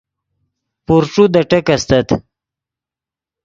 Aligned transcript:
پورݯو 0.85 1.23
دے 1.33 1.41
ٹیک 1.49 1.67
استت 1.75 2.07